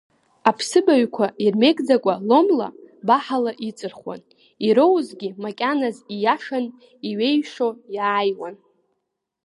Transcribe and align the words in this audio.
Аԥсыбаҩқәа 0.49 1.25
ирмеигӡакәа 1.45 2.13
ломла, 2.27 2.67
баҳала 3.07 3.51
иҵырхуан, 3.67 4.21
ироуазгьы 4.67 5.29
макьаназ 5.43 5.97
ииашан 6.15 6.65
иеиҩшо 7.07 7.69
иааиуан. 7.95 8.55